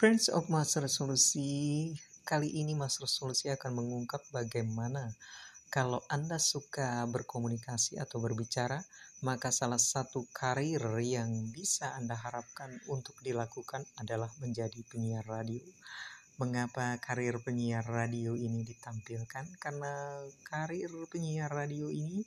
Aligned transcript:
Friends 0.00 0.32
of 0.32 0.48
Master 0.48 0.88
Solusi, 0.88 1.92
kali 2.24 2.48
ini 2.56 2.72
Master 2.72 3.04
Solusi 3.04 3.52
akan 3.52 3.84
mengungkap 3.84 4.32
bagaimana 4.32 5.12
kalau 5.68 6.00
Anda 6.08 6.40
suka 6.40 7.04
berkomunikasi 7.04 8.00
atau 8.00 8.16
berbicara, 8.16 8.80
maka 9.20 9.52
salah 9.52 9.76
satu 9.76 10.24
karir 10.32 10.80
yang 11.04 11.52
bisa 11.52 11.92
Anda 12.00 12.16
harapkan 12.16 12.80
untuk 12.88 13.12
dilakukan 13.20 13.84
adalah 14.00 14.32
menjadi 14.40 14.80
penyiar 14.88 15.28
radio. 15.28 15.60
Mengapa 16.40 16.96
karir 16.96 17.36
penyiar 17.44 17.84
radio 17.84 18.32
ini 18.32 18.64
ditampilkan? 18.64 19.60
Karena 19.60 20.16
karir 20.48 20.96
penyiar 21.12 21.52
radio 21.52 21.92
ini 21.92 22.24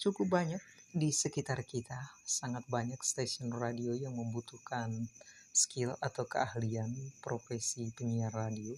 cukup 0.00 0.32
banyak 0.32 0.64
di 0.96 1.12
sekitar 1.12 1.60
kita. 1.68 2.16
Sangat 2.24 2.64
banyak 2.72 3.04
stasiun 3.04 3.52
radio 3.52 3.92
yang 3.92 4.16
membutuhkan 4.16 5.12
skill 5.52 5.92
atau 6.00 6.24
keahlian 6.24 6.90
profesi 7.20 7.92
penyiar 7.92 8.32
radio. 8.32 8.72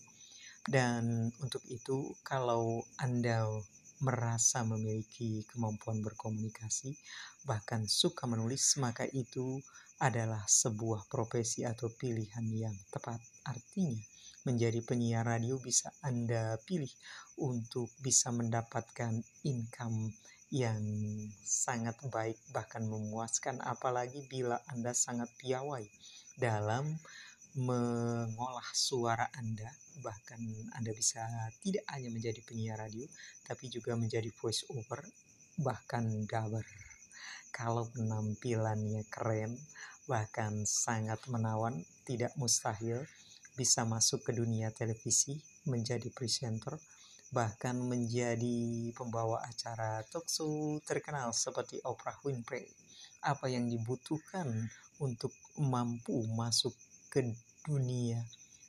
Dan 0.67 1.31
untuk 1.39 1.63
itu, 1.71 2.19
kalau 2.27 2.83
Anda 2.99 3.47
merasa 4.03 4.67
memiliki 4.67 5.47
kemampuan 5.49 6.03
berkomunikasi, 6.03 6.99
bahkan 7.47 7.87
suka 7.87 8.27
menulis, 8.27 8.75
maka 8.83 9.07
itu 9.07 9.63
adalah 10.03 10.43
sebuah 10.45 11.07
profesi 11.07 11.63
atau 11.63 11.87
pilihan 11.89 12.45
yang 12.51 12.77
tepat. 12.91 13.23
Artinya, 13.47 14.03
menjadi 14.45 14.85
penyiar 14.85 15.25
radio 15.25 15.57
bisa 15.57 15.89
Anda 16.05 16.61
pilih 16.69 16.91
untuk 17.41 17.89
bisa 18.05 18.29
mendapatkan 18.29 19.25
income 19.47 20.13
yang 20.53 20.85
sangat 21.43 21.97
baik 22.13 22.39
bahkan 22.53 22.85
memuaskan 22.87 23.59
apalagi 23.65 24.23
bila 24.29 24.61
Anda 24.71 24.93
sangat 24.95 25.33
piawai 25.41 25.83
dalam 26.39 26.99
mengolah 27.55 28.67
suara 28.75 29.31
Anda. 29.39 29.71
Bahkan 30.03 30.75
Anda 30.75 30.91
bisa 30.91 31.23
tidak 31.63 31.87
hanya 31.95 32.11
menjadi 32.11 32.41
penyiar 32.43 32.83
radio 32.83 33.07
tapi 33.47 33.71
juga 33.71 33.95
menjadi 33.95 34.31
voice 34.35 34.67
over 34.75 35.05
bahkan 35.55 36.27
gaber 36.27 36.67
kalau 37.55 37.87
penampilannya 37.95 39.07
keren 39.07 39.55
bahkan 40.11 40.67
sangat 40.67 41.23
menawan 41.31 41.87
tidak 42.03 42.35
mustahil 42.35 43.07
bisa 43.55 43.87
masuk 43.87 44.27
ke 44.27 44.35
dunia 44.35 44.75
televisi 44.75 45.39
menjadi 45.71 46.11
presenter 46.11 46.75
bahkan 47.35 47.75
menjadi 47.83 48.95
pembawa 48.95 49.43
acara 49.43 50.07
talk 50.07 50.31
show 50.31 50.79
terkenal 50.87 51.35
seperti 51.35 51.83
Oprah 51.83 52.15
Winfrey. 52.23 52.71
Apa 53.27 53.51
yang 53.51 53.67
dibutuhkan 53.67 54.71
untuk 55.03 55.35
mampu 55.59 56.23
masuk 56.31 56.71
ke 57.11 57.27
dunia 57.67 58.23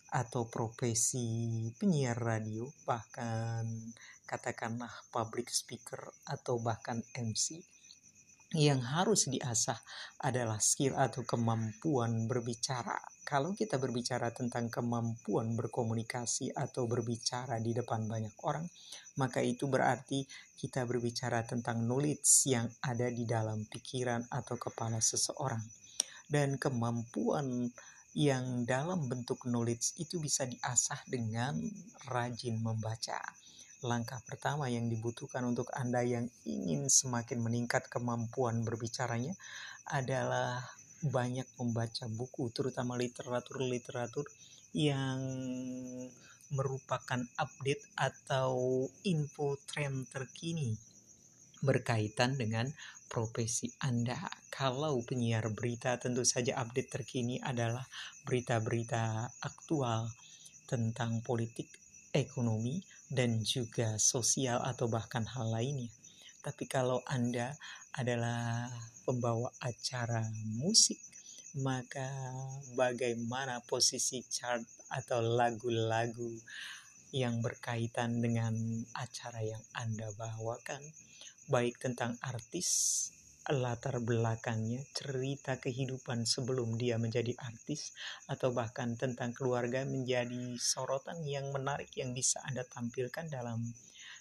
atau 0.09 0.49
profesi 0.49 1.45
penyiar 1.77 2.17
radio? 2.17 2.65
Bahkan 2.89 3.65
katakanlah 4.25 4.89
public 5.13 5.53
speaker 5.53 6.01
atau 6.25 6.57
bahkan 6.57 7.05
MC 7.13 7.61
yang 8.55 8.79
harus 8.79 9.27
diasah 9.27 9.75
adalah 10.23 10.63
skill 10.63 10.95
atau 10.95 11.27
kemampuan 11.27 12.23
berbicara. 12.23 12.95
Kalau 13.27 13.51
kita 13.51 13.75
berbicara 13.75 14.31
tentang 14.31 14.71
kemampuan 14.71 15.59
berkomunikasi 15.59 16.55
atau 16.55 16.87
berbicara 16.87 17.59
di 17.59 17.75
depan 17.75 18.07
banyak 18.07 18.31
orang, 18.47 18.63
maka 19.19 19.43
itu 19.43 19.67
berarti 19.67 20.23
kita 20.55 20.87
berbicara 20.87 21.43
tentang 21.43 21.83
knowledge 21.83 22.47
yang 22.47 22.71
ada 22.79 23.11
di 23.11 23.27
dalam 23.27 23.67
pikiran 23.67 24.23
atau 24.31 24.55
kepala 24.55 25.03
seseorang. 25.03 25.61
Dan 26.25 26.55
kemampuan 26.55 27.69
yang 28.15 28.63
dalam 28.63 29.11
bentuk 29.11 29.43
knowledge 29.43 29.99
itu 29.99 30.23
bisa 30.23 30.47
diasah 30.47 31.03
dengan 31.11 31.59
rajin 32.07 32.63
membaca 32.63 33.19
langkah 33.85 34.17
pertama 34.25 34.65
yang 34.65 34.89
dibutuhkan 34.89 35.45
untuk 35.45 35.69
Anda 35.77 36.01
yang 36.01 36.25
ingin 36.43 36.89
semakin 36.89 37.39
meningkat 37.45 37.85
kemampuan 37.85 38.65
berbicaranya 38.65 39.37
adalah 39.93 40.65
banyak 41.05 41.45
membaca 41.61 42.09
buku, 42.09 42.49
terutama 42.49 42.97
literatur-literatur 42.97 44.25
yang 44.73 45.21
merupakan 46.49 47.21
update 47.37 47.85
atau 47.93 48.85
info 49.05 49.57
tren 49.69 50.09
terkini 50.09 50.73
berkaitan 51.61 52.37
dengan 52.37 52.69
profesi 53.09 53.69
Anda. 53.81 54.17
Kalau 54.49 55.01
penyiar 55.05 55.45
berita, 55.53 55.97
tentu 56.01 56.25
saja 56.25 56.57
update 56.61 56.89
terkini 56.89 57.37
adalah 57.41 57.85
berita-berita 58.25 59.29
aktual 59.41 60.09
tentang 60.65 61.21
politik, 61.21 61.69
ekonomi, 62.13 62.81
dan 63.09 63.45
juga 63.45 63.97
sosial 64.01 64.61
atau 64.65 64.89
bahkan 64.89 65.25
hal 65.25 65.53
lainnya. 65.53 65.91
Tapi 66.45 66.69
kalau 66.69 67.01
Anda 67.09 67.57
adalah 67.97 68.69
pembawa 69.05 69.49
acara 69.61 70.25
musik, 70.45 71.01
maka 71.57 72.09
bagaimana 72.77 73.63
posisi 73.65 74.21
chart 74.29 74.61
atau 74.93 75.23
lagu-lagu 75.23 76.37
yang 77.15 77.39
berkaitan 77.39 78.19
dengan 78.21 78.53
acara 78.93 79.41
yang 79.41 79.63
Anda 79.73 80.11
bawakan, 80.13 80.83
baik 81.49 81.79
tentang 81.81 82.19
artis 82.21 83.09
latar 83.53 84.01
belakangnya, 84.01 84.81
cerita 84.89 85.61
kehidupan 85.61 86.25
sebelum 86.25 86.79
dia 86.81 86.97
menjadi 86.97 87.37
artis, 87.37 87.93
atau 88.25 88.49
bahkan 88.49 88.97
tentang 88.97 89.37
keluarga 89.37 89.85
menjadi 89.85 90.57
sorotan 90.57 91.21
yang 91.27 91.53
menarik 91.53 91.93
yang 91.93 92.17
bisa 92.17 92.41
Anda 92.41 92.65
tampilkan 92.65 93.29
dalam 93.29 93.69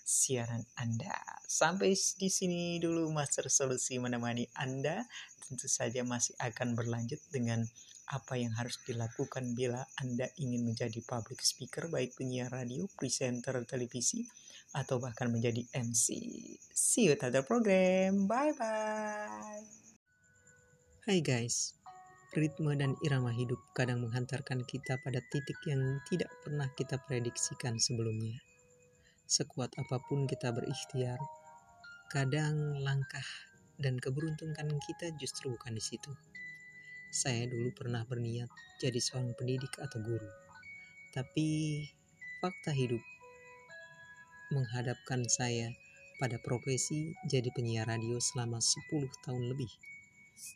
siaran 0.04 0.68
Anda. 0.76 1.16
Sampai 1.48 1.96
di 1.96 2.28
sini 2.28 2.76
dulu 2.76 3.08
Master 3.08 3.48
Solusi 3.48 3.96
menemani 3.96 4.44
Anda. 4.52 5.08
Tentu 5.40 5.68
saja 5.68 6.04
masih 6.04 6.36
akan 6.40 6.76
berlanjut 6.76 7.20
dengan 7.32 7.64
apa 8.10 8.36
yang 8.36 8.52
harus 8.52 8.76
dilakukan 8.84 9.56
bila 9.56 9.80
Anda 9.96 10.28
ingin 10.36 10.68
menjadi 10.68 11.00
public 11.04 11.40
speaker, 11.40 11.88
baik 11.88 12.12
penyiar 12.18 12.52
radio, 12.52 12.84
presenter 12.92 13.64
televisi, 13.64 14.28
atau 14.74 14.98
bahkan 14.98 15.30
menjadi 15.30 15.64
MC. 15.72 16.06
See 16.74 17.08
you 17.08 17.14
at 17.14 17.30
the 17.30 17.40
program. 17.46 18.26
Bye-bye. 18.26 19.64
Hai 21.04 21.20
guys, 21.20 21.76
ritme 22.34 22.74
dan 22.74 22.98
irama 23.06 23.30
hidup 23.30 23.60
kadang 23.76 24.02
menghantarkan 24.02 24.66
kita 24.66 24.98
pada 25.04 25.22
titik 25.30 25.56
yang 25.68 26.00
tidak 26.10 26.32
pernah 26.42 26.66
kita 26.74 26.98
prediksikan 27.06 27.78
sebelumnya. 27.78 28.40
Sekuat 29.24 29.72
apa 29.78 30.02
pun 30.04 30.26
kita 30.26 30.50
berikhtiar, 30.50 31.20
kadang 32.10 32.80
langkah 32.82 33.24
dan 33.78 33.96
keberuntungan 34.00 34.80
kita 34.82 35.14
justru 35.16 35.54
bukan 35.54 35.78
di 35.78 35.82
situ. 35.82 36.10
Saya 37.14 37.46
dulu 37.46 37.70
pernah 37.70 38.02
berniat 38.02 38.50
jadi 38.82 38.98
seorang 38.98 39.38
pendidik 39.38 39.70
atau 39.78 40.02
guru. 40.02 40.26
Tapi 41.14 41.78
fakta 42.42 42.74
hidup 42.74 42.98
menghadapkan 44.50 45.22
saya 45.30 45.70
pada 46.18 46.42
profesi 46.42 47.14
jadi 47.30 47.54
penyiar 47.54 47.86
radio 47.86 48.18
selama 48.18 48.58
10 48.58 49.06
tahun 49.22 49.46
lebih. 49.46 49.70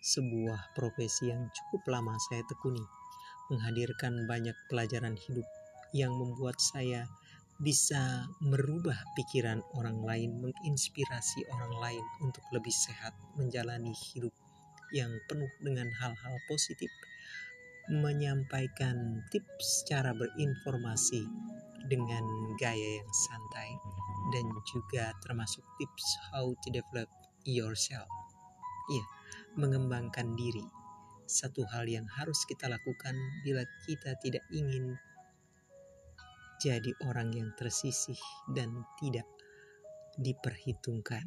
Sebuah 0.02 0.74
profesi 0.74 1.30
yang 1.30 1.46
cukup 1.46 1.94
lama 1.94 2.18
saya 2.26 2.42
tekuni, 2.50 2.82
menghadirkan 3.54 4.26
banyak 4.26 4.58
pelajaran 4.66 5.14
hidup 5.14 5.46
yang 5.94 6.10
membuat 6.10 6.58
saya 6.58 7.06
bisa 7.62 8.26
merubah 8.42 8.98
pikiran 9.14 9.62
orang 9.78 10.02
lain, 10.02 10.42
menginspirasi 10.42 11.46
orang 11.54 11.70
lain 11.78 12.04
untuk 12.18 12.42
lebih 12.50 12.74
sehat 12.74 13.14
menjalani 13.38 13.94
hidup 13.94 14.34
yang 14.94 15.10
penuh 15.28 15.50
dengan 15.60 15.88
hal-hal 15.92 16.34
positif, 16.48 16.90
menyampaikan 17.88 19.24
tips 19.32 19.88
cara 19.88 20.12
berinformasi 20.12 21.24
dengan 21.88 22.24
gaya 22.60 23.00
yang 23.00 23.12
santai 23.12 23.70
dan 24.36 24.44
juga 24.68 25.16
termasuk 25.24 25.64
tips 25.80 26.06
how 26.28 26.52
to 26.60 26.68
develop 26.68 27.08
yourself. 27.48 28.08
Iya, 28.92 29.04
mengembangkan 29.56 30.36
diri. 30.36 30.64
Satu 31.28 31.64
hal 31.68 31.88
yang 31.88 32.08
harus 32.08 32.40
kita 32.48 32.68
lakukan 32.68 33.16
bila 33.44 33.60
kita 33.84 34.16
tidak 34.20 34.44
ingin 34.52 34.96
jadi 36.58 36.90
orang 37.06 37.30
yang 37.32 37.48
tersisih 37.54 38.18
dan 38.52 38.84
tidak 38.98 39.28
diperhitungkan. 40.18 41.22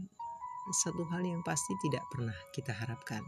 Satu 0.86 1.07
hal 1.10 1.24
yang 1.25 1.42
pasti 1.42 1.74
tidak 1.86 2.04
pernah 2.12 2.36
kita 2.54 2.75
harapkan. 2.75 3.24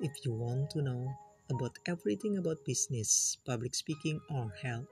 If 0.00 0.12
you 0.24 0.32
want 0.32 0.70
to 0.76 0.82
know 0.82 1.08
about 1.48 1.78
everything 1.86 2.36
about 2.36 2.64
business, 2.66 3.38
public 3.46 3.74
speaking, 3.74 4.20
or 4.28 4.52
health, 4.60 4.86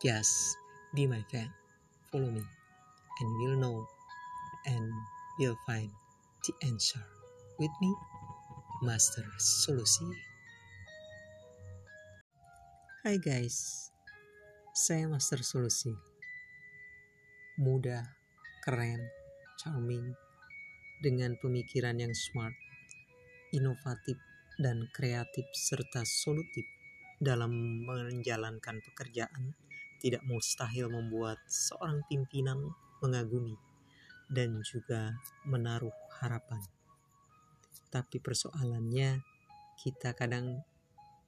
Just 0.00 0.56
be 0.96 1.04
my 1.04 1.20
fan. 1.28 1.52
Follow 2.08 2.32
me, 2.32 2.40
and 2.40 3.28
we'll 3.36 3.60
know 3.60 3.84
and 4.64 4.88
we'll 5.36 5.60
find 5.68 5.92
the 6.48 6.56
answer. 6.64 7.04
With 7.60 7.68
me, 7.84 7.92
Master 8.80 9.28
Solusi. 9.36 10.08
Hai 13.04 13.20
guys, 13.20 13.92
saya 14.72 15.04
Master 15.04 15.44
Solusi. 15.44 15.92
Muda, 17.60 18.00
keren, 18.64 19.04
charming, 19.60 20.16
dengan 21.04 21.36
pemikiran 21.44 22.00
yang 22.00 22.16
smart, 22.16 22.56
inovatif, 23.54 24.18
dan 24.60 24.84
kreatif 24.92 25.48
serta 25.56 26.04
solutif 26.04 26.68
dalam 27.16 27.84
menjalankan 27.88 28.84
pekerjaan 28.84 29.56
tidak 30.00 30.20
mustahil 30.28 30.92
membuat 30.92 31.40
seorang 31.48 32.04
pimpinan 32.08 32.72
mengagumi 33.00 33.56
dan 34.28 34.60
juga 34.64 35.16
menaruh 35.48 35.92
harapan. 36.20 36.60
Tapi 37.88 38.20
persoalannya 38.20 39.20
kita 39.80 40.12
kadang 40.12 40.60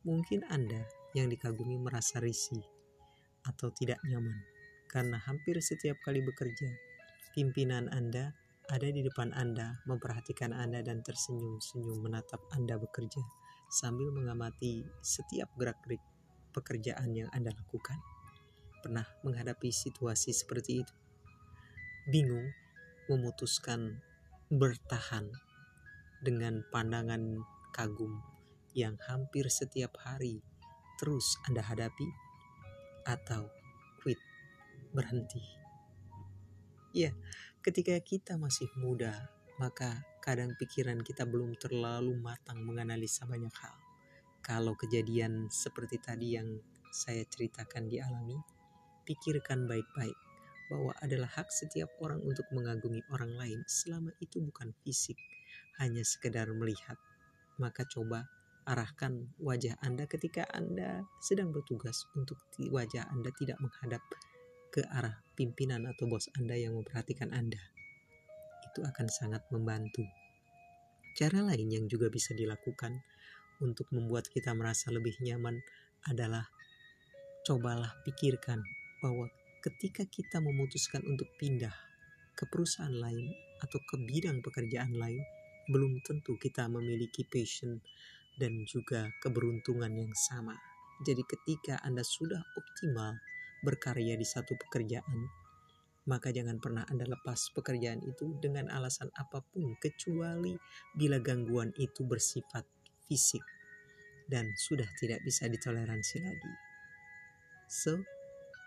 mungkin 0.05 0.45
Anda 0.49 0.85
yang 1.17 1.33
dikagumi 1.33 1.81
merasa 1.81 2.21
risih 2.21 2.63
atau 3.45 3.73
tidak 3.75 3.99
nyaman 4.07 4.39
karena 4.93 5.17
hampir 5.25 5.57
setiap 5.65 5.97
kali 6.05 6.21
bekerja, 6.21 6.69
pimpinan 7.33 7.89
Anda 7.89 8.37
ada 8.73 8.89
di 8.89 9.05
depan 9.05 9.37
Anda, 9.37 9.85
memperhatikan 9.85 10.57
Anda 10.57 10.81
dan 10.81 11.05
tersenyum-senyum 11.05 12.09
menatap 12.09 12.41
Anda 12.57 12.81
bekerja 12.81 13.21
sambil 13.69 14.09
mengamati 14.09 14.81
setiap 15.05 15.53
gerak-gerik 15.61 16.01
pekerjaan 16.57 17.13
yang 17.13 17.29
Anda 17.37 17.53
lakukan. 17.53 18.01
Pernah 18.81 19.05
menghadapi 19.29 19.69
situasi 19.69 20.33
seperti 20.33 20.81
itu? 20.81 20.95
Bingung 22.09 22.49
memutuskan 23.13 24.01
bertahan 24.49 25.29
dengan 26.25 26.65
pandangan 26.73 27.45
kagum 27.77 28.25
yang 28.73 28.97
hampir 29.05 29.53
setiap 29.53 30.01
hari 30.01 30.41
terus 30.97 31.37
Anda 31.45 31.61
hadapi 31.61 32.09
atau 33.05 33.53
quit, 34.01 34.19
berhenti. 34.97 35.45
Ya, 36.93 37.13
ketika 37.63 37.95
kita 38.03 38.35
masih 38.35 38.67
muda, 38.75 39.31
maka 39.63 40.03
kadang 40.19 40.51
pikiran 40.59 40.99
kita 40.99 41.23
belum 41.23 41.55
terlalu 41.55 42.19
matang 42.19 42.59
menganalisa 42.67 43.23
banyak 43.23 43.55
hal. 43.55 43.77
Kalau 44.43 44.75
kejadian 44.75 45.47
seperti 45.47 46.03
tadi 46.03 46.35
yang 46.35 46.59
saya 46.91 47.23
ceritakan 47.23 47.87
dialami, 47.87 48.35
pikirkan 49.07 49.71
baik-baik 49.71 50.19
bahwa 50.67 50.91
adalah 50.99 51.31
hak 51.31 51.55
setiap 51.55 51.95
orang 52.03 52.19
untuk 52.27 52.51
mengagumi 52.51 52.99
orang 53.15 53.31
lain 53.39 53.63
selama 53.71 54.11
itu 54.19 54.43
bukan 54.43 54.75
fisik, 54.83 55.15
hanya 55.79 56.03
sekedar 56.03 56.51
melihat. 56.51 56.99
Maka 57.63 57.87
coba 57.87 58.27
arahkan 58.67 59.31
wajah 59.39 59.79
Anda 59.87 60.11
ketika 60.11 60.51
Anda 60.51 61.07
sedang 61.23 61.55
bertugas 61.55 62.11
untuk 62.19 62.43
wajah 62.59 63.07
Anda 63.15 63.31
tidak 63.39 63.63
menghadap 63.63 64.03
ke 64.73 64.81
arah 64.89 65.21
pimpinan 65.37 65.85
atau 65.85 66.09
bos 66.09 66.33
Anda 66.41 66.57
yang 66.57 66.73
memperhatikan 66.81 67.29
Anda. 67.29 67.61
Itu 68.73 68.81
akan 68.81 69.07
sangat 69.13 69.45
membantu. 69.53 70.01
Cara 71.13 71.45
lain 71.45 71.69
yang 71.69 71.85
juga 71.93 72.09
bisa 72.09 72.33
dilakukan 72.33 73.05
untuk 73.61 73.93
membuat 73.93 74.33
kita 74.33 74.57
merasa 74.57 74.89
lebih 74.89 75.13
nyaman 75.21 75.61
adalah 76.09 76.49
cobalah 77.45 77.93
pikirkan 78.01 78.65
bahwa 79.05 79.29
ketika 79.61 80.09
kita 80.09 80.41
memutuskan 80.41 81.05
untuk 81.05 81.29
pindah 81.37 81.77
ke 82.33 82.49
perusahaan 82.49 82.97
lain 82.97 83.29
atau 83.61 83.77
ke 83.77 84.01
bidang 84.09 84.41
pekerjaan 84.41 84.97
lain, 84.97 85.21
belum 85.69 86.01
tentu 86.01 86.35
kita 86.41 86.67
memiliki 86.67 87.29
passion 87.29 87.77
dan 88.41 88.65
juga 88.65 89.13
keberuntungan 89.21 89.93
yang 89.93 90.11
sama. 90.17 90.57
Jadi 91.05 91.23
ketika 91.29 91.77
Anda 91.85 92.01
sudah 92.01 92.41
optimal 92.57 93.21
berkarya 93.63 94.19
di 94.19 94.27
satu 94.27 94.59
pekerjaan, 94.59 95.31
maka 96.11 96.35
jangan 96.35 96.59
pernah 96.59 96.83
Anda 96.91 97.07
lepas 97.07 97.55
pekerjaan 97.55 98.03
itu 98.03 98.37
dengan 98.43 98.69
alasan 98.69 99.09
apa 99.15 99.41
pun 99.41 99.79
kecuali 99.79 100.59
bila 100.99 101.23
gangguan 101.23 101.71
itu 101.79 102.03
bersifat 102.03 102.67
fisik 103.07 103.43
dan 104.27 104.51
sudah 104.59 104.87
tidak 104.99 105.23
bisa 105.23 105.47
ditoleransi 105.47 106.17
lagi. 106.21 106.53
So, 107.71 108.03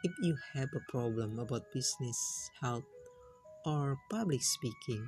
if 0.02 0.14
you 0.24 0.34
have 0.56 0.72
a 0.74 0.84
problem 0.90 1.38
about 1.38 1.70
business, 1.76 2.18
health, 2.64 2.88
or 3.68 4.00
public 4.10 4.42
speaking, 4.42 5.04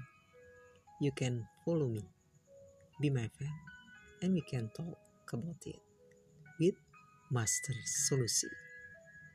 you 1.02 1.10
can 1.16 1.48
follow 1.66 1.90
me. 1.90 2.06
Be 3.02 3.10
my 3.10 3.30
friend. 3.34 3.78
and 4.22 4.34
we 4.34 4.42
can 4.42 4.70
talk 4.76 4.98
about 5.34 5.62
it 5.66 5.80
with 6.60 6.76
Master 7.30 7.74
Solusi. 7.86 8.67